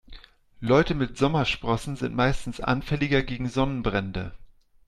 [0.61, 4.33] Leute mit Sommersprossen sind meistens anfälliger gegen Sonnenbrände.